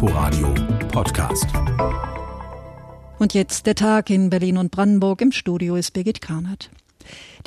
Inforadio 0.00 0.54
Podcast. 0.92 1.48
Und 3.18 3.34
jetzt 3.34 3.66
der 3.66 3.74
Tag 3.74 4.10
in 4.10 4.30
Berlin 4.30 4.56
und 4.56 4.70
Brandenburg. 4.70 5.20
Im 5.20 5.32
Studio 5.32 5.74
ist 5.74 5.92
Birgit 5.92 6.20
Karnert. 6.20 6.70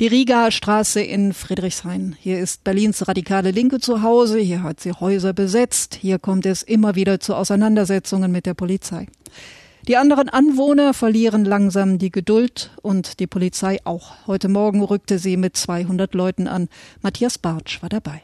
Die 0.00 0.06
Rigaer 0.06 0.50
Straße 0.50 1.00
in 1.00 1.32
Friedrichshain. 1.32 2.14
Hier 2.20 2.40
ist 2.40 2.62
Berlins 2.62 3.08
radikale 3.08 3.52
Linke 3.52 3.80
zu 3.80 4.02
Hause. 4.02 4.38
Hier 4.38 4.62
hat 4.62 4.80
sie 4.80 4.92
Häuser 4.92 5.32
besetzt. 5.32 5.94
Hier 5.94 6.18
kommt 6.18 6.44
es 6.44 6.62
immer 6.62 6.94
wieder 6.94 7.20
zu 7.20 7.34
Auseinandersetzungen 7.36 8.30
mit 8.30 8.44
der 8.44 8.52
Polizei. 8.52 9.06
Die 9.88 9.96
anderen 9.96 10.28
Anwohner 10.28 10.92
verlieren 10.92 11.46
langsam 11.46 11.96
die 11.96 12.10
Geduld 12.10 12.70
und 12.82 13.18
die 13.18 13.26
Polizei 13.26 13.78
auch. 13.84 14.26
Heute 14.26 14.50
Morgen 14.50 14.82
rückte 14.82 15.18
sie 15.18 15.38
mit 15.38 15.56
200 15.56 16.12
Leuten 16.12 16.48
an. 16.48 16.68
Matthias 17.00 17.38
Bartsch 17.38 17.80
war 17.80 17.88
dabei. 17.88 18.20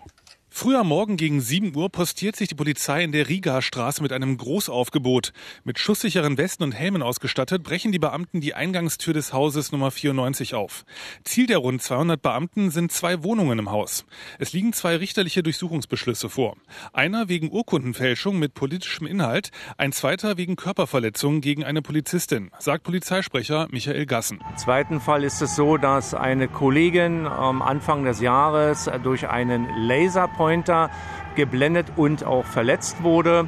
Früh 0.61 0.75
am 0.75 0.89
Morgen 0.89 1.17
gegen 1.17 1.41
7 1.41 1.77
Uhr 1.77 1.89
postiert 1.89 2.35
sich 2.35 2.49
die 2.49 2.57
Polizei 2.57 3.05
in 3.05 3.13
der 3.13 3.29
Riga-Straße 3.29 4.03
mit 4.03 4.13
einem 4.13 4.37
Großaufgebot. 4.37 5.33
Mit 5.63 5.79
schusssicheren 5.79 6.37
Westen 6.37 6.65
und 6.65 6.73
Helmen 6.73 7.01
ausgestattet, 7.01 7.63
brechen 7.63 7.93
die 7.93 8.01
Beamten 8.01 8.41
die 8.41 8.55
Eingangstür 8.55 9.15
des 9.15 9.33
Hauses 9.33 9.71
Nummer 9.71 9.93
94 9.93 10.57
auf. 10.57 10.85
Ziel 11.23 11.47
der 11.47 11.59
rund 11.59 11.81
200 11.81 12.21
Beamten 12.21 12.73
sind 12.73 12.91
zwei 12.91 13.23
Wohnungen 13.23 13.61
im 13.61 13.71
Haus. 13.71 14.05
Es 14.41 14.53
liegen 14.53 14.73
zwei 14.73 14.97
richterliche 14.97 15.45
Durchsuchungsbeschlüsse 15.45 16.29
vor. 16.29 16.57
Einer 16.93 17.29
wegen 17.29 17.53
Urkundenfälschung 17.53 18.37
mit 18.41 18.55
politischem 18.55 19.07
Inhalt, 19.07 19.53
ein 19.77 19.93
zweiter 19.93 20.39
wegen 20.39 20.57
Körperverletzung 20.57 21.41
gegen 21.41 21.63
eine 21.63 21.83
Polizistin, 21.83 22.51
sagt 22.59 22.83
Polizeisprecher 22.83 23.69
Michael 23.71 24.07
Gassen. 24.07 24.41
Im 24.51 24.57
zweiten 24.57 25.01
Fall 25.01 25.23
ist 25.23 25.41
es 25.41 25.55
so, 25.55 25.77
dass 25.77 26.15
eine 26.15 26.49
Kollegin 26.49 27.29
am 27.29 27.63
Anfang 27.63 28.03
des 28.03 28.21
Jahres 28.21 28.91
durch 29.05 29.29
einen 29.29 29.69
Laserpoint 29.87 30.48
Pointer 30.49 30.89
geblendet 31.37 31.93
und 31.97 32.25
auch 32.25 32.47
verletzt 32.47 33.03
wurde. 33.03 33.47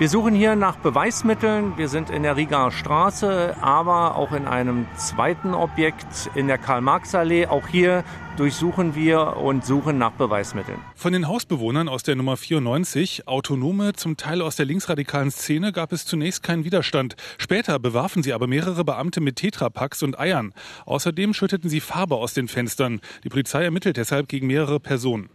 Wir 0.00 0.08
suchen 0.08 0.34
hier 0.34 0.56
nach 0.56 0.76
Beweismitteln. 0.76 1.74
Wir 1.76 1.88
sind 1.88 2.10
in 2.10 2.22
der 2.22 2.36
Rigaer 2.36 2.72
Straße, 2.72 3.54
aber 3.60 4.16
auch 4.16 4.32
in 4.32 4.48
einem 4.48 4.86
zweiten 4.96 5.54
Objekt 5.54 6.30
in 6.34 6.48
der 6.48 6.58
Karl-Marx-Allee. 6.58 7.46
Auch 7.46 7.68
hier 7.68 8.02
durchsuchen 8.38 8.94
wir 8.94 9.36
und 9.36 9.64
suchen 9.64 9.98
nach 9.98 10.12
Beweismitteln. 10.12 10.78
Von 10.96 11.12
den 11.12 11.28
Hausbewohnern 11.28 11.88
aus 11.88 12.02
der 12.02 12.16
Nummer 12.16 12.38
94, 12.38 13.28
Autonome, 13.28 13.92
zum 13.92 14.16
Teil 14.16 14.40
aus 14.40 14.56
der 14.56 14.64
linksradikalen 14.64 15.30
Szene, 15.30 15.70
gab 15.70 15.92
es 15.92 16.06
zunächst 16.06 16.42
keinen 16.42 16.64
Widerstand. 16.64 17.14
Später 17.36 17.78
bewarfen 17.78 18.22
sie 18.22 18.32
aber 18.32 18.46
mehrere 18.46 18.84
Beamte 18.84 19.20
mit 19.20 19.36
Tetrapacks 19.36 20.02
und 20.02 20.18
Eiern. 20.18 20.54
Außerdem 20.86 21.34
schütteten 21.34 21.68
sie 21.68 21.80
Farbe 21.80 22.16
aus 22.16 22.32
den 22.32 22.48
Fenstern. 22.48 23.00
Die 23.22 23.28
Polizei 23.28 23.64
ermittelt 23.64 23.98
deshalb 23.98 24.28
gegen 24.28 24.46
mehrere 24.46 24.80
Personen. 24.80 25.28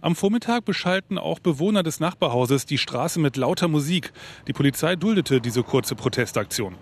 Am 0.00 0.16
Vormittag 0.16 0.64
beschallten 0.64 1.18
auch 1.18 1.38
Bewohner 1.38 1.82
des 1.82 2.00
Nachbarhauses 2.00 2.66
die 2.66 2.78
Straße 2.78 3.20
mit 3.20 3.36
lauter 3.36 3.68
Musik. 3.68 4.12
Die 4.46 4.52
Polizei 4.52 4.96
duldete 4.96 5.40
diese 5.40 5.62
kurze 5.62 5.94
Protestaktion. 5.94 6.76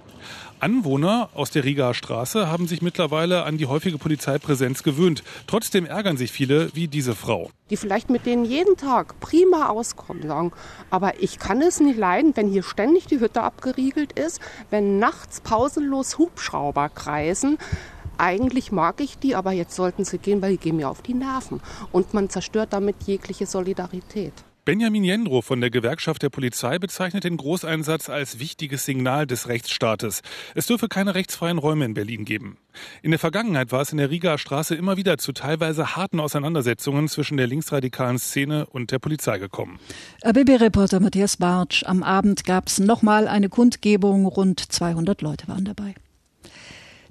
Anwohner 0.61 1.31
aus 1.35 1.51
der 1.51 1.65
Rigaer 1.65 1.95
Straße 1.95 2.49
haben 2.49 2.69
sich 2.69 2.83
mittlerweile 2.83 3.45
an 3.45 3.57
die 3.57 3.65
häufige 3.65 3.97
Polizeipräsenz 3.97 4.83
gewöhnt. 4.83 5.23
Trotzdem 5.47 5.87
ärgern 5.87 6.19
sich 6.19 6.33
viele 6.33 6.75
wie 6.75 6.87
diese 6.87 7.15
Frau. 7.15 7.51
Die 7.71 7.79
vielleicht 7.79 8.11
mit 8.11 8.27
denen 8.27 8.45
jeden 8.45 8.77
Tag 8.77 9.19
prima 9.21 9.69
auskommen, 9.69 10.27
sagen, 10.27 10.53
aber 10.91 11.23
ich 11.23 11.39
kann 11.39 11.63
es 11.63 11.81
nicht 11.81 11.99
leiden, 11.99 12.37
wenn 12.37 12.49
hier 12.49 12.63
ständig 12.63 13.07
die 13.07 13.21
Hütte 13.21 13.43
abgeriegelt 13.43 14.13
ist, 14.13 14.41
wenn 14.69 14.99
nachts 14.99 15.41
pausenlos 15.41 16.19
Hubschrauber 16.19 16.91
kreisen 16.91 17.57
eigentlich 18.21 18.71
mag 18.71 19.01
ich 19.01 19.19
die, 19.19 19.35
aber 19.35 19.53
jetzt 19.53 19.75
sollten 19.75 20.05
sie 20.05 20.19
gehen, 20.19 20.43
weil 20.43 20.53
die 20.53 20.59
gehen 20.59 20.77
mir 20.77 20.89
auf 20.89 21.03
die 21.03 21.15
Nerven. 21.15 21.61
Und 21.91 22.15
man 22.15 22.29
zerstört 22.29 22.73
damit 22.73 22.97
jegliche 23.05 23.47
Solidarität. 23.47 24.33
Benjamin 24.67 25.05
Jendro 25.05 25.41
von 25.41 25.62
der 25.62 25.71
Gewerkschaft 25.71 26.23
der 26.23 26.29
Polizei 26.29 26.79
bezeichnet 26.79 27.25
den 27.25 27.39
Großeinsatz 27.39 28.11
als 28.11 28.39
wichtiges 28.39 28.85
Signal 28.85 29.27
des 29.27 29.49
Rechtsstaates. 29.49 30.21
Es 30.55 30.67
dürfe 30.67 30.87
keine 30.87 31.15
rechtsfreien 31.15 31.57
Räume 31.57 31.87
in 31.87 31.95
Berlin 31.95 32.27
geben. 32.27 32.59
In 33.03 33.11
der 33.11 33.19
Vergangenheit 33.19 33.73
war 33.73 33.81
es 33.81 33.91
in 33.91 33.99
der 33.99 34.11
Rigaer 34.11 34.37
Straße 34.37 34.75
immer 34.75 34.99
wieder 34.99 35.17
zu 35.17 35.33
teilweise 35.33 35.97
harten 35.97 36.21
Auseinandersetzungen 36.21 37.09
zwischen 37.09 37.39
der 37.39 37.47
linksradikalen 37.47 38.19
Szene 38.19 38.67
und 38.67 38.91
der 38.93 38.99
Polizei 38.99 39.39
gekommen. 39.39 39.81
RBB-Reporter 40.25 41.00
Matthias 41.00 41.39
Bartsch. 41.39 41.83
Am 41.84 42.03
Abend 42.03 42.44
gab 42.44 42.69
es 42.69 42.78
nochmal 42.78 43.28
eine 43.28 43.49
Kundgebung. 43.49 44.27
Rund 44.27 44.61
200 44.61 45.23
Leute 45.23 45.49
waren 45.49 45.65
dabei. 45.65 45.94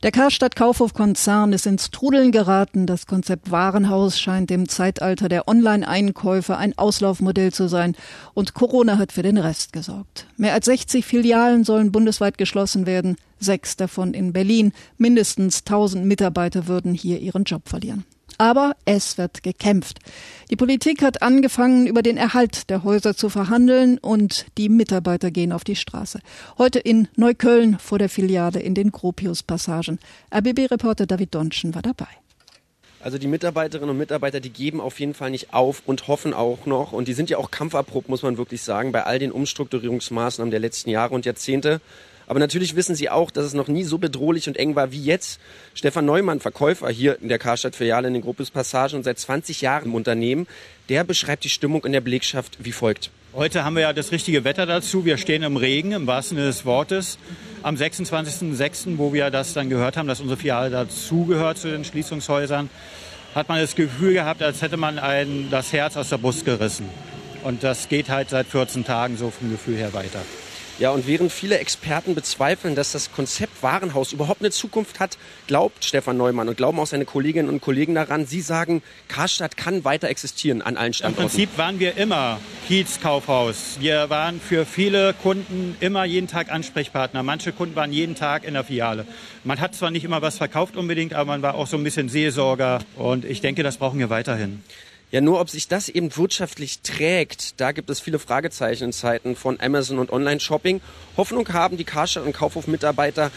Der 0.02 0.12
Karstadt 0.12 0.56
Kaufhof-Konzern 0.56 1.52
ist 1.52 1.66
ins 1.66 1.92
Trudeln 1.92 2.32
geraten. 2.32 2.86
Das 2.86 3.06
Konzept 3.06 3.52
Warenhaus 3.52 4.18
scheint 4.18 4.50
im 4.50 4.70
Zeitalter 4.70 5.28
der 5.28 5.50
Online-Einkäufe 5.50 6.56
ein 6.56 6.78
Auslaufmodell 6.78 7.52
zu 7.52 7.68
sein. 7.68 7.98
Und 8.34 8.54
Corona 8.54 8.98
hat 8.98 9.12
für 9.12 9.24
den 9.24 9.38
Rest 9.38 9.74
gesorgt. 9.74 10.26
Mehr 10.38 10.54
als 10.54 10.68
60 10.68 11.06
Filialen 11.06 11.66
sollen 11.66 11.92
bundesweit 11.92 12.38
geschlossen 12.38 12.86
werden. 12.86 13.18
Sechs 13.40 13.76
davon 13.76 14.14
in 14.14 14.32
Berlin. 14.32 14.72
Mindestens 14.98 15.60
1000 15.66 16.06
Mitarbeiter 16.06 16.68
würden 16.68 16.94
hier 16.94 17.20
ihren 17.20 17.44
Job 17.44 17.68
verlieren. 17.68 18.06
Aber 18.40 18.78
es 18.86 19.18
wird 19.18 19.44
gekämpft. 19.44 20.00
Die 20.50 20.56
Politik 20.56 21.02
hat 21.02 21.22
angefangen, 21.22 21.88
über 21.88 22.02
den 22.02 22.16
Erhalt 22.16 22.70
der 22.70 22.86
Häuser 22.86 23.14
zu 23.14 23.28
verhandeln 23.28 23.98
und 23.98 24.46
die 24.58 24.70
Mitarbeiter 24.70 25.30
gehen 25.30 25.52
auf 25.52 25.66
die 25.66 25.76
Straße. 25.76 26.22
Heute 26.58 26.80
in 26.80 27.10
Neukölln 27.18 27.78
vor 27.80 28.00
der 28.00 28.08
Filiale 28.08 28.62
in 28.62 28.76
den 28.76 28.92
Gropius-Passagen. 28.92 30.00
RBB-Reporter 30.34 31.06
David 31.06 31.36
Donschen 31.36 31.76
war 31.76 31.82
dabei. 31.82 32.08
Also 33.02 33.18
die 33.18 33.28
Mitarbeiterinnen 33.28 33.90
und 33.90 33.98
Mitarbeiter, 33.98 34.40
die 34.40 34.52
geben 34.52 34.80
auf 34.80 35.02
jeden 35.02 35.14
Fall 35.14 35.32
nicht 35.32 35.54
auf 35.54 35.84
und 35.86 36.08
hoffen 36.08 36.34
auch 36.34 36.66
noch. 36.66 36.94
Und 36.94 37.10
die 37.10 37.14
sind 37.14 37.30
ja 37.30 37.38
auch 37.40 37.52
kampferprobt, 37.52 38.08
muss 38.08 38.24
man 38.24 38.38
wirklich 38.38 38.62
sagen, 38.62 38.94
bei 38.94 39.04
all 39.04 39.20
den 39.20 39.34
Umstrukturierungsmaßnahmen 39.34 40.52
der 40.52 40.62
letzten 40.62 40.90
Jahre 40.90 41.14
und 41.14 41.26
Jahrzehnte. 41.26 41.82
Aber 42.30 42.40
natürlich 42.40 42.76
wissen 42.76 42.94
sie 42.94 43.10
auch, 43.10 43.32
dass 43.32 43.44
es 43.44 43.56
noch 43.56 43.68
nie 43.68 43.84
so 43.84 43.98
bedrohlich 43.98 44.48
und 44.48 44.56
eng 44.56 44.76
war 44.76 44.92
wie 44.92 45.02
jetzt. 45.02 45.42
Stefan 45.74 46.06
Neumann, 46.06 46.40
Verkäufer 46.40 46.88
hier 46.90 47.20
in 47.20 47.28
der 47.28 47.40
Karstadt-Filiale 47.40 48.08
in 48.08 48.14
den 48.14 48.22
Gruppes 48.22 48.52
Passage 48.52 48.96
und 48.96 49.04
seit 49.04 49.18
20 49.18 49.62
Jahren 49.62 49.86
im 49.86 49.96
Unternehmen, 49.96 50.46
der 50.90 51.04
beschreibt 51.04 51.44
die 51.44 51.50
Stimmung 51.50 51.84
in 51.86 51.92
der 51.92 52.02
Belegschaft 52.02 52.58
wie 52.60 52.72
folgt. 52.72 53.10
Heute 53.34 53.64
haben 53.64 53.76
wir 53.76 53.82
ja 53.82 53.94
das 53.94 54.12
richtige 54.12 54.44
Wetter 54.44 54.68
dazu. 54.68 55.06
Wir 55.06 55.18
stehen 55.18 55.42
im 55.42 55.58
Regen, 55.58 55.92
im 55.92 56.06
wahrsten 56.06 56.38
Sinne 56.38 56.50
des 56.50 56.66
Wortes. 56.66 57.18
Am 57.64 57.76
26.06., 57.76 59.00
wo 59.00 59.12
wir 59.12 59.32
das 59.32 59.54
dann 59.54 59.70
gehört 59.70 59.98
haben, 59.98 60.08
dass 60.08 60.22
unsere 60.22 60.38
Filiale 60.38 60.70
dazugehört 60.70 61.58
zu 61.58 61.72
den 61.72 61.84
Schließungshäusern, 61.84 62.70
hat 63.34 63.50
man 63.50 63.60
das 63.60 63.74
Gefühl 63.74 64.14
gehabt, 64.14 64.44
als 64.44 64.62
hätte 64.62 64.78
man 64.78 65.00
ein, 65.00 65.48
das 65.50 65.74
Herz 65.74 65.98
aus 65.98 66.10
der 66.10 66.20
Brust 66.20 66.46
gerissen. 66.46 66.88
Und 67.44 67.64
das 67.64 67.90
geht 67.90 68.10
halt 68.10 68.30
seit 68.30 68.46
14 68.46 68.86
Tagen 68.86 69.18
so 69.18 69.32
vom 69.32 69.50
Gefühl 69.50 69.78
her 69.78 69.94
weiter. 69.94 70.22
Ja, 70.80 70.92
und 70.92 71.08
während 71.08 71.34
viele 71.34 71.58
Experten 71.58 72.16
bezweifeln, 72.16 72.74
dass 72.74 72.94
das 72.94 73.12
Konzept 73.12 73.62
Warenhaus 73.62 74.14
überhaupt 74.14 74.40
eine 74.40 74.50
Zukunft 74.50 75.02
hat, 75.02 75.18
glaubt 75.46 75.84
Stefan 75.84 76.16
Neumann 76.16 76.48
und 76.48 76.56
glauben 76.56 76.80
auch 76.80 76.88
seine 76.88 77.04
Kolleginnen 77.04 77.50
und 77.50 77.60
Kollegen 77.60 77.96
daran. 77.96 78.26
Sie 78.26 78.40
sagen, 78.40 78.82
Karstadt 79.10 79.58
kann 79.58 79.84
weiter 79.84 80.08
existieren 80.08 80.62
an 80.62 80.78
allen 80.78 80.94
Standorten. 80.94 81.24
Im 81.24 81.30
Prinzip 81.30 81.58
waren 81.58 81.82
wir 81.82 81.98
immer 81.98 82.40
Kiez-Kaufhaus. 82.70 83.76
Wir 83.82 84.10
waren 84.10 84.40
für 84.40 84.66
viele 84.66 85.14
Kunden 85.16 85.76
immer 85.82 86.06
jeden 86.06 86.28
Tag 86.28 86.50
Ansprechpartner. 86.50 87.24
Manche 87.24 87.52
Kunden 87.52 87.76
waren 87.76 87.92
jeden 87.92 88.16
Tag 88.16 88.46
in 88.46 88.54
der 88.54 88.64
Filiale. 88.64 89.06
Man 89.44 89.60
hat 89.60 89.76
zwar 89.76 89.92
nicht 89.92 90.06
immer 90.06 90.22
was 90.22 90.38
verkauft 90.38 90.78
unbedingt, 90.78 91.14
aber 91.14 91.26
man 91.26 91.42
war 91.42 91.56
auch 91.56 91.68
so 91.68 91.76
ein 91.76 91.84
bisschen 91.84 92.08
Seelsorger. 92.08 92.80
Und 92.96 93.26
ich 93.26 93.42
denke, 93.42 93.64
das 93.64 93.76
brauchen 93.76 94.00
wir 94.00 94.10
weiterhin. 94.10 94.64
Ja, 95.12 95.22
nur 95.22 95.42
ob 95.42 95.50
sich 95.50 95.68
das 95.68 95.90
eben 95.90 96.16
wirtschaftlich 96.16 96.82
trägt, 96.82 97.60
da 97.60 97.72
gibt 97.72 97.90
es 97.90 98.00
viele 98.00 98.20
Fragezeichen 98.20 98.84
in 98.84 98.94
Zeiten 98.94 99.36
von 99.36 99.60
Amazon 99.60 99.98
und 99.98 100.12
Online-Shopping. 100.12 100.82
Hoffnung 101.18 101.52
haben 101.52 101.78
die 101.78 101.84
Karstadt- 101.84 102.26
und 102.26 102.34
Kaufhof-Mitarbeiter 102.34 103.32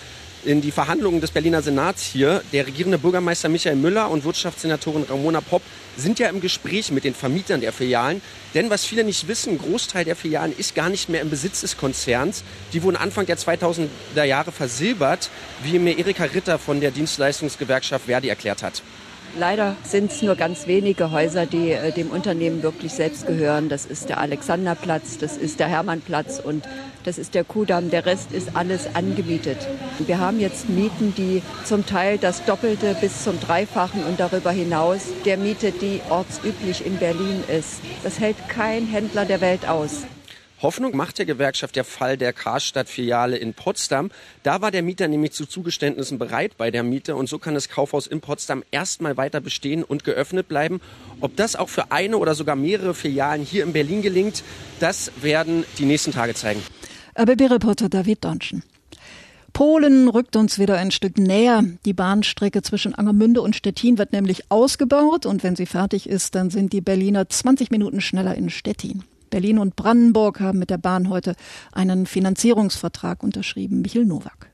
in 0.44 0.60
die 0.60 0.70
Verhandlungen 0.70 1.22
des 1.22 1.30
Berliner 1.30 1.62
Senats 1.62 2.04
hier. 2.04 2.42
Der 2.52 2.66
regierende 2.66 2.98
Bürgermeister 2.98 3.48
Michael 3.48 3.76
Müller 3.76 4.10
und 4.10 4.24
Wirtschaftssenatorin 4.24 5.04
Ramona 5.04 5.40
Popp 5.40 5.62
sind 5.96 6.18
ja 6.18 6.28
im 6.28 6.42
Gespräch 6.42 6.90
mit 6.90 7.04
den 7.04 7.14
Vermietern 7.14 7.62
der 7.62 7.72
Filialen. 7.72 8.20
Denn 8.52 8.68
was 8.68 8.84
viele 8.84 9.04
nicht 9.04 9.26
wissen, 9.26 9.56
Großteil 9.56 10.04
der 10.04 10.16
Filialen 10.16 10.54
ist 10.54 10.74
gar 10.74 10.90
nicht 10.90 11.08
mehr 11.08 11.22
im 11.22 11.30
Besitz 11.30 11.62
des 11.62 11.78
Konzerns. 11.78 12.44
Die 12.74 12.82
wurden 12.82 12.96
Anfang 12.96 13.24
der 13.24 13.38
2000er 13.38 14.24
Jahre 14.24 14.52
versilbert, 14.52 15.30
wie 15.62 15.78
mir 15.78 15.96
Erika 15.98 16.24
Ritter 16.24 16.58
von 16.58 16.82
der 16.82 16.90
Dienstleistungsgewerkschaft 16.90 18.04
Verdi 18.04 18.28
erklärt 18.28 18.62
hat. 18.62 18.82
Leider 19.34 19.76
sind 19.82 20.12
es 20.12 20.20
nur 20.20 20.34
ganz 20.34 20.66
wenige 20.66 21.10
Häuser, 21.10 21.46
die 21.46 21.70
äh, 21.70 21.90
dem 21.90 22.10
Unternehmen 22.10 22.62
wirklich 22.62 22.92
selbst 22.92 23.26
gehören. 23.26 23.70
Das 23.70 23.86
ist 23.86 24.10
der 24.10 24.18
Alexanderplatz, 24.18 25.16
das 25.16 25.38
ist 25.38 25.58
der 25.58 25.68
Hermannplatz 25.68 26.38
und 26.38 26.68
das 27.04 27.16
ist 27.16 27.34
der 27.34 27.42
Kudamm. 27.42 27.90
Der 27.90 28.04
Rest 28.04 28.32
ist 28.32 28.54
alles 28.54 28.94
angemietet. 28.94 29.56
Wir 29.98 30.18
haben 30.18 30.38
jetzt 30.38 30.68
Mieten, 30.68 31.14
die 31.16 31.42
zum 31.64 31.86
Teil 31.86 32.18
das 32.18 32.44
Doppelte 32.44 32.94
bis 33.00 33.24
zum 33.24 33.40
Dreifachen 33.40 34.04
und 34.04 34.20
darüber 34.20 34.50
hinaus 34.50 35.06
der 35.24 35.38
Miete, 35.38 35.72
die 35.72 36.02
ortsüblich 36.10 36.84
in 36.84 36.98
Berlin 36.98 37.42
ist. 37.48 37.80
Das 38.04 38.20
hält 38.20 38.36
kein 38.48 38.86
Händler 38.86 39.24
der 39.24 39.40
Welt 39.40 39.66
aus. 39.66 40.02
Hoffnung 40.62 40.96
macht 40.96 41.18
der 41.18 41.26
Gewerkschaft 41.26 41.74
der 41.74 41.82
Fall 41.84 42.16
der 42.16 42.32
Karstadt-Filiale 42.32 43.36
in 43.36 43.52
Potsdam. 43.52 44.10
Da 44.44 44.60
war 44.60 44.70
der 44.70 44.82
Mieter 44.82 45.08
nämlich 45.08 45.32
zu 45.32 45.44
Zugeständnissen 45.44 46.18
bereit 46.20 46.56
bei 46.56 46.70
der 46.70 46.84
Miete 46.84 47.16
und 47.16 47.28
so 47.28 47.40
kann 47.40 47.54
das 47.54 47.68
Kaufhaus 47.68 48.06
in 48.06 48.20
Potsdam 48.20 48.62
erstmal 48.70 49.16
weiter 49.16 49.40
bestehen 49.40 49.82
und 49.82 50.04
geöffnet 50.04 50.46
bleiben. 50.46 50.80
Ob 51.20 51.36
das 51.36 51.56
auch 51.56 51.68
für 51.68 51.90
eine 51.90 52.16
oder 52.16 52.36
sogar 52.36 52.54
mehrere 52.54 52.94
Filialen 52.94 53.42
hier 53.42 53.64
in 53.64 53.72
Berlin 53.72 54.02
gelingt, 54.02 54.44
das 54.78 55.10
werden 55.20 55.64
die 55.78 55.84
nächsten 55.84 56.12
Tage 56.12 56.34
zeigen. 56.34 56.62
RBB-Reporter 57.18 57.88
David 57.88 58.24
Donschen. 58.24 58.62
Polen 59.52 60.08
rückt 60.08 60.36
uns 60.36 60.58
wieder 60.58 60.78
ein 60.78 60.92
Stück 60.92 61.18
näher. 61.18 61.62
Die 61.84 61.92
Bahnstrecke 61.92 62.62
zwischen 62.62 62.94
Angermünde 62.94 63.42
und 63.42 63.54
Stettin 63.54 63.98
wird 63.98 64.12
nämlich 64.12 64.50
ausgebaut 64.50 65.26
und 65.26 65.42
wenn 65.42 65.56
sie 65.56 65.66
fertig 65.66 66.08
ist, 66.08 66.36
dann 66.36 66.50
sind 66.50 66.72
die 66.72 66.80
Berliner 66.80 67.28
20 67.28 67.70
Minuten 67.70 68.00
schneller 68.00 68.34
in 68.34 68.48
Stettin. 68.48 69.04
Berlin 69.32 69.58
und 69.58 69.74
Brandenburg 69.74 70.40
haben 70.40 70.58
mit 70.58 70.70
der 70.70 70.78
Bahn 70.78 71.08
heute 71.08 71.34
einen 71.72 72.06
Finanzierungsvertrag 72.06 73.22
unterschrieben. 73.22 73.80
Michel 73.80 74.04
Nowak. 74.04 74.52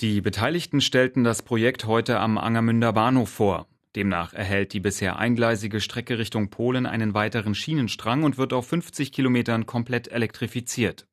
Die 0.00 0.22
Beteiligten 0.22 0.80
stellten 0.80 1.24
das 1.24 1.42
Projekt 1.42 1.84
heute 1.84 2.18
am 2.18 2.38
Angermünder 2.38 2.92
Bahnhof 2.94 3.28
vor. 3.28 3.66
Demnach 3.96 4.32
erhält 4.32 4.72
die 4.72 4.80
bisher 4.80 5.18
eingleisige 5.18 5.80
Strecke 5.80 6.18
Richtung 6.18 6.48
Polen 6.48 6.86
einen 6.86 7.12
weiteren 7.12 7.54
Schienenstrang 7.54 8.22
und 8.22 8.38
wird 8.38 8.54
auf 8.54 8.66
50 8.66 9.12
Kilometern 9.12 9.66
komplett 9.66 10.08
elektrifiziert. 10.08 11.06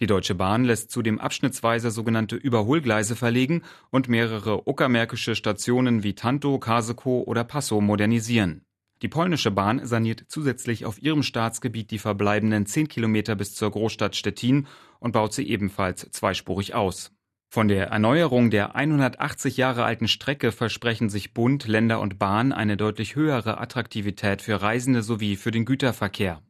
Die 0.00 0.06
Deutsche 0.06 0.34
Bahn 0.34 0.64
lässt 0.64 0.90
zudem 0.90 1.18
abschnittsweise 1.18 1.90
sogenannte 1.90 2.36
Überholgleise 2.36 3.16
verlegen 3.16 3.62
und 3.90 4.08
mehrere 4.08 4.68
uckermärkische 4.68 5.34
Stationen 5.34 6.02
wie 6.02 6.14
Tanto, 6.14 6.58
Kasekow 6.58 7.26
oder 7.26 7.44
Passau 7.44 7.80
modernisieren. 7.80 8.66
Die 9.02 9.08
polnische 9.08 9.50
Bahn 9.50 9.84
saniert 9.84 10.24
zusätzlich 10.28 10.84
auf 10.86 11.02
ihrem 11.02 11.22
Staatsgebiet 11.22 11.90
die 11.90 11.98
verbleibenden 11.98 12.66
10 12.66 12.88
Kilometer 12.88 13.34
bis 13.34 13.54
zur 13.54 13.70
Großstadt 13.70 14.16
Stettin 14.16 14.66
und 14.98 15.12
baut 15.12 15.34
sie 15.34 15.48
ebenfalls 15.48 16.08
zweispurig 16.10 16.74
aus. 16.74 17.12
Von 17.50 17.68
der 17.68 17.88
Erneuerung 17.88 18.50
der 18.50 18.74
180 18.74 19.56
Jahre 19.56 19.84
alten 19.84 20.08
Strecke 20.08 20.50
versprechen 20.50 21.08
sich 21.08 21.34
Bund, 21.34 21.68
Länder 21.68 22.00
und 22.00 22.18
Bahn 22.18 22.52
eine 22.52 22.76
deutlich 22.76 23.14
höhere 23.14 23.60
Attraktivität 23.60 24.42
für 24.42 24.60
Reisende 24.60 25.02
sowie 25.02 25.36
für 25.36 25.52
den 25.52 25.64
Güterverkehr. 25.64 26.42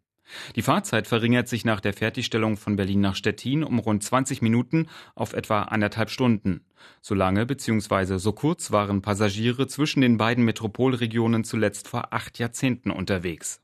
Die 0.57 0.63
Fahrzeit 0.63 1.07
verringert 1.07 1.49
sich 1.49 1.65
nach 1.65 1.81
der 1.81 1.93
Fertigstellung 1.93 2.57
von 2.57 2.77
Berlin 2.77 3.01
nach 3.01 3.15
Stettin 3.15 3.65
um 3.65 3.79
rund 3.79 4.03
20 4.03 4.43
Minuten 4.43 4.89
auf 5.15 5.33
etwa 5.33 5.63
anderthalb 5.63 6.11
Stunden. 6.11 6.65
So 7.01 7.15
lange 7.15 7.47
bzw. 7.47 8.19
so 8.19 8.33
kurz 8.33 8.73
waren 8.73 9.03
Passagiere 9.03 9.67
zwischen 9.67 10.01
den 10.01 10.17
beiden 10.17 10.45
Metropolregionen 10.45 11.45
zuletzt 11.45 11.89
vor 11.89 12.13
acht 12.13 12.39
Jahrzehnten 12.39 12.91
unterwegs. 12.91 13.61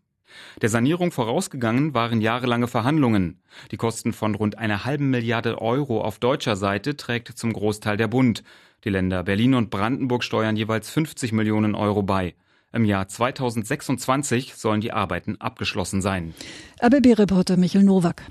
Der 0.63 0.69
Sanierung 0.69 1.11
vorausgegangen 1.11 1.93
waren 1.95 2.21
jahrelange 2.21 2.69
Verhandlungen. 2.69 3.43
Die 3.73 3.77
Kosten 3.77 4.13
von 4.13 4.35
rund 4.35 4.59
einer 4.59 4.85
halben 4.85 5.11
Milliarde 5.11 5.61
Euro 5.61 6.03
auf 6.03 6.19
deutscher 6.19 6.57
Seite 6.57 6.97
trägt 6.97 7.29
zum 7.37 7.53
Großteil 7.53 7.97
der 7.97 8.09
Bund. 8.09 8.45
Die 8.85 8.91
Länder 8.91 9.25
Berlin 9.25 9.55
und 9.55 9.71
Brandenburg 9.71 10.23
steuern 10.23 10.57
jeweils 10.57 10.91
50 10.91 11.33
Millionen 11.33 11.75
Euro 11.75 12.03
bei. 12.03 12.35
Im 12.73 12.85
Jahr 12.85 13.09
2026 13.09 14.55
sollen 14.55 14.81
die 14.81 14.93
Arbeiten 14.93 15.37
abgeschlossen 15.41 16.03
sein. 16.03 16.35
ABB-Reporter 16.81 17.57
Michael 17.57 17.85
Nowak. 17.85 18.23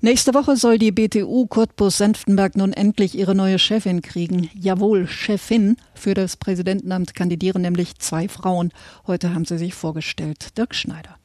Nächste 0.00 0.34
Woche 0.34 0.56
soll 0.56 0.78
die 0.78 0.92
BTU 0.92 1.46
Cottbus-Senftenberg 1.46 2.56
nun 2.56 2.72
endlich 2.72 3.16
ihre 3.16 3.34
neue 3.34 3.58
Chefin 3.58 4.02
kriegen. 4.02 4.50
Jawohl, 4.54 5.06
Chefin. 5.06 5.76
Für 5.94 6.12
das 6.12 6.36
Präsidentenamt 6.36 7.14
kandidieren 7.14 7.62
nämlich 7.62 7.96
zwei 7.96 8.28
Frauen. 8.28 8.72
Heute 9.06 9.32
haben 9.32 9.46
sie 9.46 9.56
sich 9.56 9.74
vorgestellt. 9.74 10.58
Dirk 10.58 10.74
Schneider. 10.74 11.16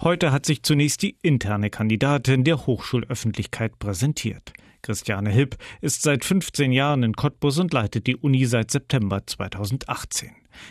Heute 0.00 0.32
hat 0.32 0.46
sich 0.46 0.62
zunächst 0.62 1.02
die 1.02 1.16
interne 1.22 1.70
Kandidatin 1.70 2.44
der 2.44 2.66
Hochschulöffentlichkeit 2.66 3.78
präsentiert. 3.78 4.52
Christiane 4.88 5.28
Hipp 5.28 5.58
ist 5.82 6.00
seit 6.00 6.24
15 6.24 6.72
Jahren 6.72 7.02
in 7.02 7.12
Cottbus 7.12 7.58
und 7.58 7.74
leitet 7.74 8.06
die 8.06 8.16
Uni 8.16 8.46
seit 8.46 8.70
September 8.70 9.20
2018. 9.26 10.30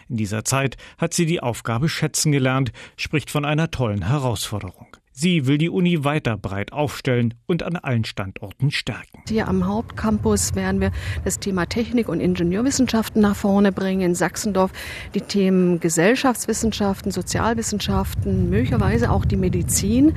In 0.10 0.18
dieser 0.18 0.44
Zeit 0.44 0.76
hat 0.98 1.14
sie 1.14 1.28
die 1.28 1.44
Aufgabe 1.44 1.88
schätzen 1.88 2.32
gelernt, 2.32 2.72
spricht 2.96 3.30
von 3.30 3.46
einer 3.46 3.70
tollen 3.70 4.08
Herausforderung. 4.08 4.88
Sie 5.20 5.48
will 5.48 5.58
die 5.58 5.72
Uni 5.72 6.04
weiter 6.04 6.38
breit 6.38 6.72
aufstellen 6.72 7.34
und 7.48 7.64
an 7.64 7.76
allen 7.76 8.06
Standorten 8.06 8.70
stärken. 8.70 9.24
Hier 9.28 9.48
am 9.48 9.66
Hauptcampus 9.66 10.54
werden 10.54 10.80
wir 10.80 10.92
das 11.26 11.40
Thema 11.40 11.66
Technik 11.66 12.08
und 12.08 12.20
Ingenieurwissenschaften 12.20 13.20
nach 13.20 13.36
vorne 13.36 13.72
bringen. 13.72 14.02
In 14.02 14.14
Sachsendorf 14.14 14.72
die 15.16 15.22
Themen 15.22 15.80
Gesellschaftswissenschaften, 15.80 17.12
Sozialwissenschaften, 17.12 18.52
möglicherweise 18.52 19.10
auch 19.10 19.26
die 19.26 19.38
Medizin, 19.38 20.14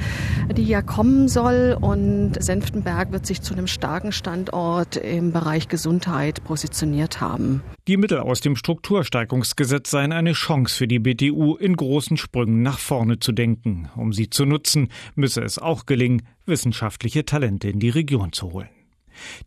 die 0.52 0.64
ja 0.64 0.82
kommen 0.82 1.28
soll. 1.28 1.78
Und 1.80 2.34
Senftenberg 2.38 3.10
wird 3.10 3.24
sich 3.24 3.40
zu 3.40 3.54
einem 3.54 3.68
starken 3.68 4.12
Standort 4.12 4.96
im 4.96 5.32
Bereich 5.32 5.68
Gesundheit 5.68 6.44
positioniert 6.44 7.22
haben. 7.22 7.62
Die 7.88 7.96
Mittel 7.96 8.18
aus 8.18 8.42
dem 8.42 8.54
Struktursteigerungsgesetz 8.54 9.90
seien 9.90 10.12
eine 10.12 10.34
Chance 10.34 10.76
für 10.76 10.86
die 10.86 10.98
BTU, 10.98 11.56
in 11.56 11.74
großen 11.74 12.18
Sprüngen 12.18 12.62
nach 12.62 12.78
vorne 12.78 13.18
zu 13.18 13.32
denken. 13.32 13.88
Um 13.96 14.12
sie 14.12 14.28
zu 14.28 14.44
nutzen, 14.44 14.89
müsse 15.14 15.42
es 15.42 15.58
auch 15.58 15.86
gelingen, 15.86 16.22
wissenschaftliche 16.46 17.24
Talente 17.24 17.68
in 17.68 17.80
die 17.80 17.90
Region 17.90 18.32
zu 18.32 18.52
holen. 18.52 18.68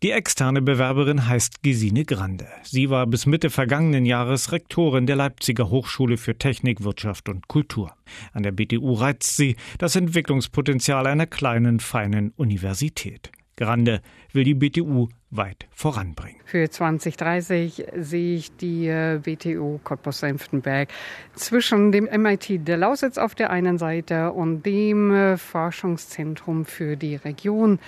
Die 0.02 0.10
externe 0.10 0.62
Bewerberin 0.62 1.26
heißt 1.26 1.62
Gesine 1.62 2.04
Grande. 2.04 2.46
Sie 2.62 2.90
war 2.90 3.06
bis 3.06 3.26
Mitte 3.26 3.50
vergangenen 3.50 4.06
Jahres 4.06 4.52
Rektorin 4.52 5.06
der 5.06 5.16
Leipziger 5.16 5.70
Hochschule 5.70 6.16
für 6.16 6.36
Technik, 6.38 6.84
Wirtschaft 6.84 7.28
und 7.28 7.48
Kultur. 7.48 7.92
An 8.32 8.42
der 8.42 8.52
BTU 8.52 8.92
reizt 8.94 9.36
sie 9.36 9.56
das 9.78 9.96
Entwicklungspotenzial 9.96 11.06
einer 11.06 11.26
kleinen, 11.26 11.80
feinen 11.80 12.32
Universität. 12.36 13.32
Grande 13.56 14.00
will 14.32 14.44
die 14.44 14.54
BTU 14.54 15.08
weit 15.30 15.66
voranbringen. 15.70 16.40
Für 16.44 16.68
2030 16.68 17.84
sehe 17.96 18.36
ich 18.36 18.56
die 18.56 18.86
äh, 18.86 19.20
BTU 19.22 19.78
Cottbus-Senftenberg 19.82 20.88
zwischen 21.34 21.92
dem 21.92 22.04
MIT 22.04 22.66
der 22.66 22.76
Lausitz 22.76 23.18
auf 23.18 23.34
der 23.34 23.50
einen 23.50 23.78
Seite 23.78 24.32
und 24.32 24.64
dem 24.64 25.12
äh, 25.12 25.36
Forschungszentrum 25.36 26.64
für 26.64 26.96
die 26.96 27.16
Region 27.16 27.78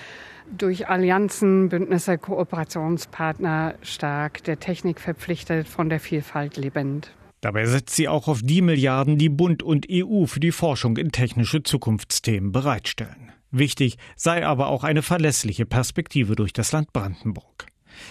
durch 0.57 0.89
Allianzen, 0.89 1.69
Bündnisse, 1.69 2.19
Kooperationspartner 2.19 3.75
stark, 3.83 4.45
der 4.45 4.61
Technik 4.61 5.01
verpflichtet, 5.01 5.69
von 5.69 5.89
der 5.89 6.01
Vielfalt 6.01 6.57
lebend. 6.57 7.13
Dabei 7.41 7.67
setzt 7.67 7.95
sie 7.95 8.09
auch 8.09 8.29
auf 8.29 8.41
die 8.43 8.63
Milliarden, 8.63 9.19
die 9.19 9.29
Bund 9.29 9.63
und 9.63 9.87
EU 9.91 10.27
für 10.27 10.41
die 10.41 10.53
Forschung 10.53 10.97
in 10.97 11.13
technische 11.13 11.63
Zukunftsthemen 11.63 12.53
bereitstellen. 12.53 13.33
Wichtig 13.59 13.97
sei 14.17 14.47
aber 14.47 14.67
auch 14.69 14.85
eine 14.85 15.01
verlässliche 15.01 15.65
Perspektive 15.65 16.37
durch 16.37 16.53
das 16.53 16.73
Land 16.73 16.93
Brandenburg. 16.93 17.67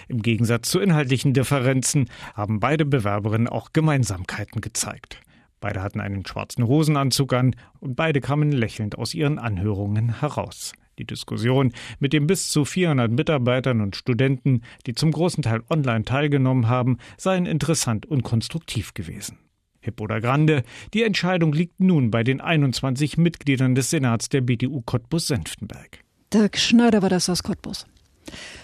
Im 0.07 0.23
Gegensatz 0.23 0.71
zu 0.71 0.79
inhaltlichen 0.79 1.35
Differenzen 1.35 2.09
haben 2.33 2.59
beide 2.59 2.83
Bewerberinnen 2.83 3.47
auch 3.47 3.71
Gemeinsamkeiten 3.71 4.59
gezeigt. 4.59 5.21
Beide 5.59 5.83
hatten 5.83 5.99
einen 5.99 6.25
schwarzen 6.25 6.65
Hosenanzug 6.65 7.31
an 7.33 7.55
und 7.79 7.95
beide 7.95 8.21
kamen 8.21 8.51
lächelnd 8.51 8.97
aus 8.97 9.13
ihren 9.13 9.37
Anhörungen 9.37 10.19
heraus. 10.19 10.73
Die 10.97 11.05
Diskussion 11.05 11.73
mit 11.99 12.13
den 12.13 12.25
bis 12.25 12.49
zu 12.49 12.65
400 12.65 13.11
Mitarbeitern 13.11 13.81
und 13.81 13.95
Studenten, 13.95 14.63
die 14.87 14.95
zum 14.95 15.11
großen 15.11 15.43
Teil 15.43 15.61
online 15.69 16.05
teilgenommen 16.05 16.69
haben, 16.69 16.97
seien 17.17 17.45
interessant 17.45 18.07
und 18.07 18.23
konstruktiv 18.23 18.95
gewesen. 18.95 19.37
Hip 19.85 19.97
Grande, 19.97 20.63
die 20.93 21.03
Entscheidung 21.03 21.53
liegt 21.53 21.79
nun 21.79 22.11
bei 22.11 22.23
den 22.23 22.41
21 22.41 23.17
Mitgliedern 23.17 23.75
des 23.75 23.89
Senats 23.89 24.29
der 24.29 24.41
BDU 24.41 24.81
Cottbus-Senftenberg. 24.81 25.99
Dirk 26.33 26.57
Schneider 26.57 27.01
war 27.01 27.09
das 27.09 27.29
aus 27.29 27.43
Cottbus. 27.43 27.85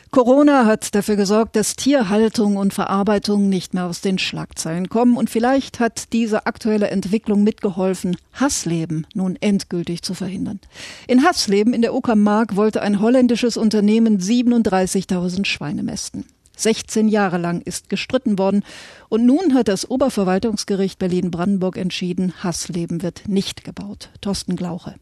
Corona 0.09 0.65
hat 0.65 0.93
dafür 0.93 1.15
gesorgt, 1.15 1.55
dass 1.55 1.77
Tierhaltung 1.77 2.57
und 2.57 2.73
Verarbeitung 2.73 3.47
nicht 3.47 3.73
mehr 3.73 3.85
aus 3.85 4.01
den 4.01 4.17
Schlagzeilen 4.17 4.89
kommen. 4.89 5.15
Und 5.15 5.29
vielleicht 5.29 5.79
hat 5.79 6.11
diese 6.11 6.45
aktuelle 6.47 6.89
Entwicklung 6.89 7.43
mitgeholfen, 7.43 8.17
Hassleben 8.33 9.07
nun 9.13 9.37
endgültig 9.39 10.01
zu 10.01 10.13
verhindern. 10.13 10.59
In 11.07 11.23
Hassleben 11.23 11.73
in 11.73 11.81
der 11.81 11.93
Uckermark 11.93 12.57
wollte 12.57 12.81
ein 12.81 12.99
holländisches 12.99 13.55
Unternehmen 13.55 14.19
37.000 14.19 15.45
Schweine 15.45 15.83
mästen. 15.83 16.25
16 16.61 17.07
Jahre 17.07 17.37
lang 17.37 17.61
ist 17.61 17.89
gestritten 17.89 18.37
worden. 18.37 18.63
Und 19.09 19.25
nun 19.25 19.53
hat 19.53 19.67
das 19.67 19.89
Oberverwaltungsgericht 19.89 20.99
Berlin-Brandenburg 20.99 21.77
entschieden, 21.77 22.33
Hassleben 22.43 23.01
wird 23.01 23.27
nicht 23.27 23.63
gebaut. 23.63 24.09
Thorsten 24.21 24.55
Glauche. 24.55 24.95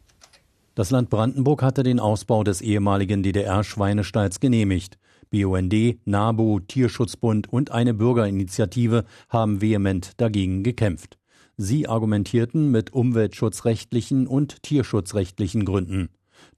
Das 0.74 0.90
Land 0.90 1.10
Brandenburg 1.10 1.62
hatte 1.62 1.82
den 1.82 2.00
Ausbau 2.00 2.44
des 2.44 2.60
ehemaligen 2.60 3.22
DDR-Schweinestalls 3.22 4.40
genehmigt. 4.40 4.98
BUND, 5.30 5.74
NABU, 6.06 6.60
Tierschutzbund 6.60 7.52
und 7.52 7.70
eine 7.70 7.94
Bürgerinitiative 7.94 9.04
haben 9.28 9.60
vehement 9.60 10.12
dagegen 10.16 10.62
gekämpft. 10.62 11.18
Sie 11.56 11.86
argumentierten 11.86 12.70
mit 12.70 12.92
umweltschutzrechtlichen 12.92 14.26
und 14.26 14.62
tierschutzrechtlichen 14.62 15.64
Gründen. 15.64 16.08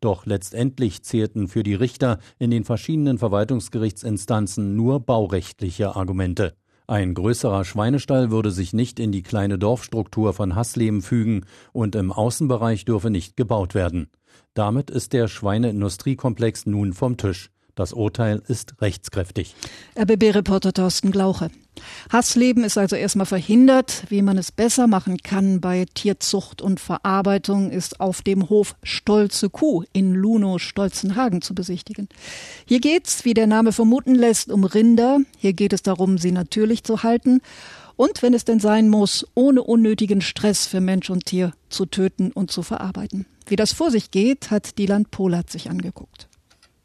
Doch 0.01 0.27
letztendlich 0.27 1.03
zählten 1.03 1.49
für 1.49 1.63
die 1.63 1.75
Richter 1.75 2.19
in 2.39 2.51
den 2.51 2.65
verschiedenen 2.65 3.19
Verwaltungsgerichtsinstanzen 3.19 4.75
nur 4.75 5.01
baurechtliche 5.01 5.95
Argumente. 5.95 6.55
Ein 6.87 7.15
größerer 7.15 7.65
Schweinestall 7.65 8.31
würde 8.31 8.51
sich 8.51 8.73
nicht 8.73 8.99
in 8.99 9.13
die 9.13 9.23
kleine 9.23 9.59
Dorfstruktur 9.59 10.33
von 10.33 10.57
Hassleben 10.57 11.01
fügen 11.01 11.47
und 11.73 11.95
im 11.95 12.11
Außenbereich 12.11 12.85
dürfe 12.85 13.11
nicht 13.11 13.37
gebaut 13.37 13.75
werden. 13.75 14.09
Damit 14.55 14.91
ist 14.91 15.13
der 15.13 15.29
Schweineindustriekomplex 15.29 16.67
nun 16.67 16.93
vom 16.93 17.17
Tisch. 17.17 17.52
Das 17.75 17.95
Urteil 17.95 18.43
ist 18.49 18.75
rechtskräftig. 18.83 19.55
RBB-Reporter 19.99 20.75
Thorsten 20.75 21.11
Glauche. 21.11 21.51
Hassleben 22.13 22.65
ist 22.65 22.77
also 22.77 22.97
erstmal 22.97 23.27
verhindert. 23.27 24.05
Wie 24.09 24.21
man 24.21 24.37
es 24.37 24.53
besser 24.53 24.87
machen 24.87 25.17
kann 25.19 25.61
bei 25.61 25.87
Tierzucht 25.95 26.61
und 26.61 26.81
Verarbeitung 26.81 27.71
ist 27.71 27.99
auf 27.99 28.21
dem 28.21 28.51
Hof 28.51 28.77
Stolze 28.83 29.49
Kuh 29.49 29.85
in 29.95 30.15
Luno-Stolzenhagen 30.15 31.41
zu 31.41 31.55
besichtigen. 31.55 32.09
Hier 32.67 32.81
geht's, 32.81 33.25
wie 33.25 33.33
der 33.33 33.47
Name 33.47 33.73
vermuten 33.73 34.15
lässt, 34.15 34.51
um 34.51 34.65
Rinder. 34.65 35.21
Hier 35.39 35.55
geht 35.55 35.73
es 35.73 35.83
darum, 35.83 36.19
sie 36.19 36.33
natürlich 36.33 36.85
zu 36.85 37.03
halten 37.03 37.41
und, 37.97 38.23
wenn 38.23 38.35
es 38.35 38.45
denn 38.45 38.61
sein 38.61 38.89
muss, 38.89 39.27
ohne 39.35 39.63
unnötigen 39.63 40.21
Stress 40.21 40.67
für 40.67 40.81
Mensch 40.81 41.09
und 41.09 41.27
Tier 41.27 41.53
zu 41.69 41.87
töten 41.87 42.33
und 42.33 42.51
zu 42.51 42.63
verarbeiten. 42.63 43.27
Wie 43.47 43.57
das 43.57 43.73
vor 43.73 43.91
sich 43.91 44.11
geht, 44.11 44.51
hat 44.51 44.79
Dieland 44.79 45.11
Polat 45.11 45.51
sich 45.51 45.71
angeguckt. 45.71 46.29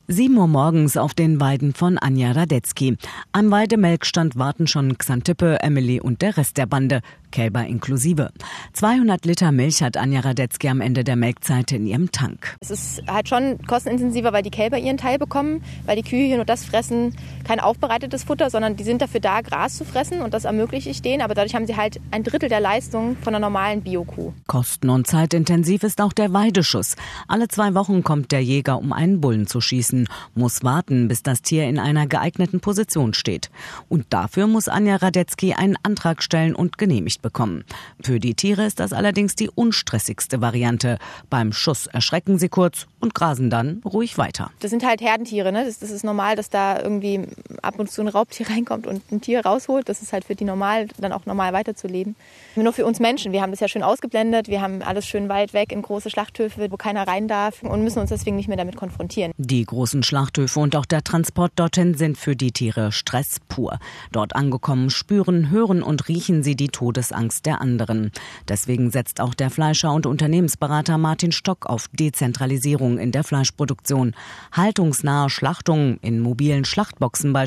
7 0.09 0.37
Uhr 0.37 0.47
morgens 0.47 0.95
auf 0.95 1.13
den 1.13 1.41
Weiden 1.41 1.73
von 1.73 1.97
Anja 1.97 2.31
Radetzky. 2.31 2.95
Am 3.33 3.51
Weidemelkstand 3.51 4.37
warten 4.37 4.65
schon 4.65 4.97
Xantippe, 4.97 5.59
Emily 5.61 5.99
und 5.99 6.21
der 6.21 6.37
Rest 6.37 6.57
der 6.57 6.65
Bande. 6.65 7.01
Kälber 7.37 7.67
inklusive. 7.67 8.31
200 8.73 9.23
Liter 9.23 9.51
Milch 9.51 9.83
hat 9.83 9.95
Anja 9.95 10.21
Radetzky 10.21 10.69
am 10.69 10.81
Ende 10.81 11.03
der 11.03 11.15
Melkzeit 11.15 11.71
in 11.71 11.85
ihrem 11.85 12.11
Tank. 12.11 12.57
Es 12.61 12.71
ist 12.71 13.03
halt 13.07 13.29
schon 13.29 13.59
kostenintensiver, 13.67 14.33
weil 14.33 14.41
die 14.41 14.49
Kälber 14.49 14.79
ihren 14.79 14.97
Teil 14.97 15.19
bekommen, 15.19 15.61
weil 15.85 15.97
die 15.97 16.01
Kühe 16.01 16.25
hier 16.25 16.37
nur 16.37 16.45
das 16.45 16.65
fressen, 16.65 17.15
kein 17.43 17.59
aufbereitetes 17.59 18.23
Futter, 18.23 18.49
sondern 18.49 18.75
die 18.75 18.83
sind 18.83 19.03
dafür 19.03 19.19
da, 19.19 19.41
Gras 19.41 19.77
zu 19.77 19.85
fressen 19.85 20.21
und 20.21 20.33
das 20.33 20.45
ermögliche 20.45 20.89
ich 20.89 21.03
denen. 21.03 21.21
Aber 21.21 21.35
dadurch 21.35 21.53
haben 21.53 21.67
sie 21.67 21.75
halt 21.75 21.99
ein 22.09 22.23
Drittel 22.23 22.49
der 22.49 22.59
Leistung 22.59 23.17
von 23.21 23.35
einer 23.35 23.45
normalen 23.45 23.83
Biokuh. 23.83 24.33
Kosten- 24.47 24.89
und 24.89 25.05
zeitintensiv 25.05 25.83
ist 25.83 26.01
auch 26.01 26.13
der 26.13 26.33
Weideschuss. 26.33 26.95
Alle 27.27 27.49
zwei 27.49 27.75
Wochen 27.75 28.03
kommt 28.03 28.31
der 28.31 28.41
Jäger, 28.41 28.79
um 28.79 28.93
einen 28.93 29.21
Bullen 29.21 29.45
zu 29.45 29.61
schießen, 29.61 30.09
muss 30.33 30.63
warten, 30.63 31.07
bis 31.07 31.21
das 31.21 31.43
Tier 31.43 31.65
in 31.65 31.77
einer 31.77 32.07
geeigneten 32.07 32.61
Position 32.61 33.13
steht. 33.13 33.51
Und 33.89 34.07
dafür 34.09 34.47
muss 34.47 34.69
Anja 34.69 34.95
Radetzky 34.95 35.53
einen 35.53 35.75
Antrag 35.83 36.23
stellen 36.23 36.55
und 36.55 36.79
genehmigt 36.79 37.17
nicht 37.17 37.21
bekommen. 37.27 37.65
Für 38.01 38.21
die 38.21 38.35
Tiere 38.35 38.65
ist 38.65 38.79
das 38.79 38.93
allerdings 38.93 39.35
die 39.35 39.49
unstressigste 39.49 40.39
Variante. 40.39 40.97
Beim 41.29 41.51
Schuss 41.51 41.87
erschrecken 41.87 42.39
sie 42.39 42.47
kurz 42.47 42.87
und 43.01 43.13
grasen 43.13 43.49
dann 43.49 43.81
ruhig 43.83 44.17
weiter. 44.17 44.51
Das 44.61 44.71
sind 44.71 44.85
halt 44.85 45.01
Herdentiere. 45.01 45.51
Ne? 45.51 45.65
Das, 45.65 45.79
das, 45.79 45.91
ist 45.91 46.05
normal, 46.05 46.37
dass 46.37 46.49
da 46.49 46.81
irgendwie 46.81 47.23
ab 47.63 47.79
und 47.79 47.89
zu 47.91 48.01
ein 48.01 48.07
Raubtier 48.07 48.49
reinkommt 48.49 48.87
und 48.87 49.01
ein 49.11 49.21
Tier 49.21 49.45
rausholt. 49.45 49.89
Das 49.89 50.01
ist 50.01 50.13
halt 50.13 50.25
für 50.25 50.35
die 50.35 50.45
normal, 50.45 50.87
dann 50.97 51.11
auch 51.11 51.25
normal 51.25 51.53
weiterzuleben. 51.53 52.15
Nur 52.55 52.73
für 52.73 52.85
uns 52.85 52.99
Menschen. 52.99 53.31
Wir 53.31 53.41
haben 53.41 53.51
das 53.51 53.59
ja 53.59 53.67
schön 53.67 53.83
ausgeblendet. 53.83 54.47
Wir 54.47 54.61
haben 54.61 54.81
alles 54.81 55.05
schön 55.05 55.29
weit 55.29 55.53
weg 55.53 55.71
in 55.71 55.81
große 55.81 56.09
Schlachthöfe, 56.09 56.71
wo 56.71 56.77
keiner 56.77 57.07
rein 57.07 57.27
darf 57.27 57.63
und 57.63 57.83
müssen 57.83 57.99
uns 57.99 58.09
deswegen 58.09 58.35
nicht 58.35 58.47
mehr 58.47 58.57
damit 58.57 58.75
konfrontieren. 58.75 59.31
Die 59.37 59.63
großen 59.65 60.03
Schlachthöfe 60.03 60.59
und 60.59 60.75
auch 60.75 60.85
der 60.85 61.03
Transport 61.03 61.53
dorthin 61.55 61.93
sind 61.93 62.17
für 62.17 62.35
die 62.35 62.51
Tiere 62.51 62.91
Stress 62.91 63.39
pur. 63.47 63.79
Dort 64.11 64.35
angekommen 64.35 64.89
spüren, 64.89 65.49
hören 65.49 65.83
und 65.83 66.07
riechen 66.07 66.43
sie 66.43 66.55
die 66.55 66.69
Todesangst 66.69 67.45
der 67.45 67.61
anderen. 67.61 68.11
Deswegen 68.47 68.91
setzt 68.91 69.21
auch 69.21 69.33
der 69.33 69.49
Fleischer 69.49 69.93
und 69.93 70.05
Unternehmensberater 70.05 70.97
Martin 70.97 71.31
Stock 71.31 71.65
auf 71.65 71.87
Dezentralisierung 71.93 72.97
in 72.97 73.11
der 73.11 73.23
Fleischproduktion. 73.23 74.15
Haltungsnahe 74.51 75.29
Schlachtungen 75.29 75.99
in 76.01 76.19
mobilen 76.19 76.65
Schlachtboxen 76.65 77.33
beispielsweise, 77.33 77.46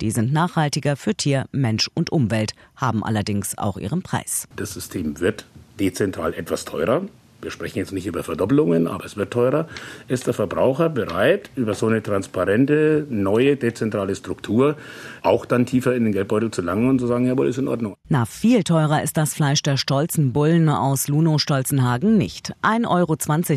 die 0.00 0.10
sind 0.10 0.32
nachhaltiger 0.32 0.96
für 0.96 1.14
Tier, 1.14 1.46
Mensch 1.52 1.90
und 1.94 2.10
Umwelt, 2.10 2.52
haben 2.76 3.04
allerdings 3.04 3.58
auch 3.58 3.76
ihren 3.76 4.02
Preis. 4.02 4.48
Das 4.56 4.74
System 4.74 5.20
wird 5.20 5.44
dezentral 5.78 6.34
etwas 6.34 6.64
teurer 6.64 7.02
wir 7.44 7.50
sprechen 7.50 7.78
jetzt 7.78 7.92
nicht 7.92 8.06
über 8.06 8.24
Verdoppelungen, 8.24 8.86
aber 8.88 9.04
es 9.04 9.16
wird 9.16 9.30
teurer, 9.30 9.68
ist 10.08 10.26
der 10.26 10.34
Verbraucher 10.34 10.88
bereit, 10.88 11.50
über 11.54 11.74
so 11.74 11.86
eine 11.86 12.02
transparente, 12.02 13.06
neue, 13.10 13.56
dezentrale 13.56 14.16
Struktur 14.16 14.76
auch 15.22 15.44
dann 15.44 15.66
tiefer 15.66 15.94
in 15.94 16.04
den 16.04 16.12
Geldbeutel 16.12 16.50
zu 16.50 16.62
langen 16.62 16.88
und 16.88 16.98
zu 16.98 17.06
sagen, 17.06 17.26
jawohl, 17.26 17.48
ist 17.48 17.58
in 17.58 17.68
Ordnung. 17.68 17.96
Na, 18.10 18.26
viel 18.26 18.64
teurer 18.64 19.02
ist 19.02 19.16
das 19.16 19.32
Fleisch 19.32 19.62
der 19.62 19.78
stolzen 19.78 20.34
Bullen 20.34 20.68
aus 20.68 21.08
Luno-Stolzenhagen 21.08 22.18
nicht. 22.18 22.52
1,20 22.60 22.86
Euro 22.90 23.16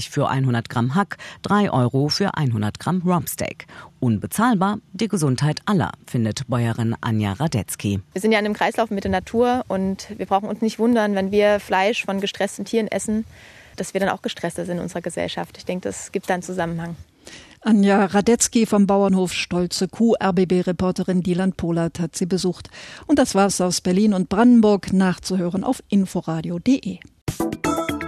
für 0.10 0.30
100 0.30 0.70
Gramm 0.70 0.96
Hack, 0.96 1.18
3 1.42 1.70
Euro 1.70 2.08
für 2.08 2.34
100 2.34 2.80
Gramm 2.80 3.01
Rumpsteak. 3.06 3.68
Unbezahlbar 4.00 4.80
die 4.94 5.10
Gesundheit 5.10 5.60
aller, 5.66 5.92
findet 6.06 6.48
Bäuerin 6.48 6.96
Anja 7.01 7.34
Radetzky. 7.34 8.00
Wir 8.13 8.22
sind 8.22 8.32
ja 8.32 8.39
in 8.39 8.46
einem 8.46 8.54
Kreislauf 8.54 8.89
mit 8.89 9.04
der 9.04 9.12
Natur 9.12 9.66
und 9.68 10.18
wir 10.18 10.25
brauchen 10.25 10.48
uns 10.48 10.62
nicht 10.62 10.80
wundern, 10.80 11.13
wenn 11.13 11.32
wir 11.32 11.60
Fleisch 11.60 12.06
von 12.06 12.22
gestressten 12.22 12.63
Tieren 12.63 12.88
essen 12.88 13.25
dass 13.75 13.94
wir 13.94 14.01
dann 14.01 14.10
auch 14.10 14.24
gestresster 14.24 14.66
sind 14.66 14.77
in 14.77 14.84
unserer 14.84 15.01
Gesellschaft. 15.01 15.56
Ich 15.58 15.66
denke, 15.66 15.88
das 15.88 16.12
gibt 16.12 16.27
da 16.30 16.34
einen 16.34 16.42
Zusammenhang. 16.42 16.96
Anja 17.62 18.06
Radetzky 18.06 18.66
vom 18.66 18.88
Bauernhof 18.88 19.34
Stolze 19.34 19.88
Kuh, 19.88 20.16
RBB-Reporterin 20.22 21.22
Dieland 21.22 21.58
Polat 21.58 22.00
hat 22.00 22.16
sie 22.16 22.26
besucht. 22.26 22.70
Und 23.08 23.20
das 23.20 23.36
war's 23.36 23.60
aus 23.62 23.82
Berlin 23.82 24.14
und 24.14 24.30
Brandenburg, 24.30 24.94
nachzuhören 24.94 25.64
auf 25.64 25.84
inforadio.de. 25.90 27.00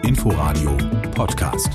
Inforadio 0.04 0.78
Podcast. 1.12 1.70